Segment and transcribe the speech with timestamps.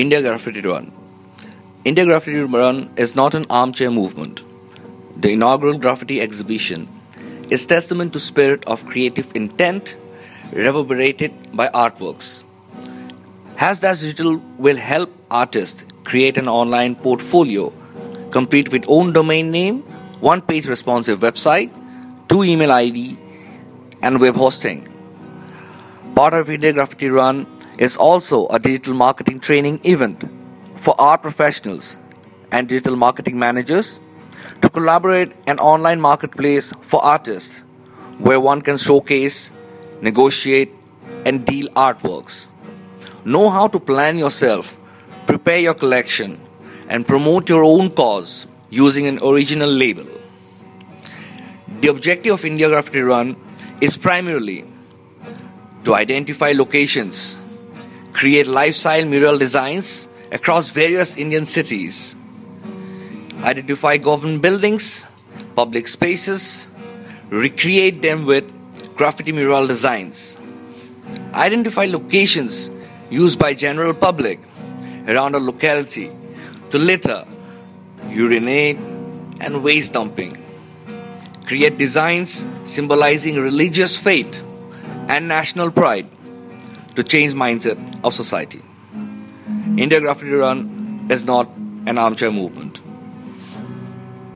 [0.00, 0.92] India Graffiti Run.
[1.84, 4.42] India Graffiti Run is not an armchair movement.
[5.20, 6.86] The inaugural graffiti exhibition
[7.50, 9.96] is testament to spirit of creative intent
[10.52, 12.44] reverberated by artworks.
[13.56, 17.72] Hasdash Digital will help artists create an online portfolio,
[18.30, 19.80] complete with own domain name,
[20.20, 21.72] one page responsive website,
[22.28, 23.18] two email ID,
[24.00, 24.86] and web hosting.
[26.14, 27.46] Part of India Graffiti Run
[27.78, 30.24] is also a digital marketing training event
[30.76, 31.96] for art professionals
[32.50, 34.00] and digital marketing managers
[34.60, 37.62] to collaborate an online marketplace for artists
[38.18, 39.50] where one can showcase,
[40.00, 40.72] negotiate,
[41.24, 42.48] and deal artworks.
[43.24, 44.76] Know how to plan yourself,
[45.26, 46.40] prepare your collection,
[46.88, 50.06] and promote your own cause using an original label.
[51.80, 53.36] The objective of India Graffiti Run
[53.80, 54.64] is primarily
[55.84, 57.36] to identify locations,
[58.18, 62.16] create lifestyle mural designs across various Indian cities,
[63.44, 65.06] identify government buildings,
[65.54, 66.66] public spaces,
[67.30, 68.44] recreate them with
[68.96, 70.36] graffiti mural designs,
[71.32, 72.72] identify locations
[73.08, 74.40] used by general public
[75.06, 76.10] around a locality
[76.70, 77.24] to litter,
[78.08, 78.78] urinate,
[79.40, 80.36] and waste dumping.
[81.46, 84.42] Create designs symbolizing religious faith
[85.08, 86.10] and national pride
[86.98, 88.60] to change mindset of society.
[89.76, 91.48] India Graffiti Run is not
[91.86, 92.67] an armchair movement.